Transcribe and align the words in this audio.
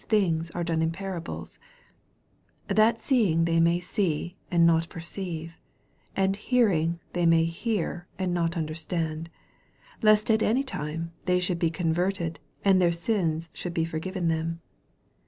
things 0.09 0.49
are 0.55 0.63
done 0.63 0.81
in 0.81 0.89
parables: 0.89 1.59
12 2.69 2.75
That 2.77 2.99
seeing 2.99 3.45
they 3.45 3.59
may 3.59 3.79
see, 3.79 4.33
and 4.49 4.65
not 4.65 4.89
perceive; 4.89 5.59
and 6.15 6.35
hearing 6.35 6.99
they 7.13 7.27
may 7.27 7.45
hear, 7.45 8.07
and 8.17 8.33
not 8.33 8.57
understand; 8.57 9.29
lest 10.01 10.31
at 10.31 10.41
any 10.41 10.63
time 10.63 11.11
they 11.25 11.39
should 11.39 11.59
be 11.59 11.69
converted, 11.69 12.39
and 12.65 12.81
(heir 12.81 12.91
sins 12.91 13.51
should 13.53 13.75
be 13.75 13.85
forgiven 13.85 14.27
them. 14.27 14.59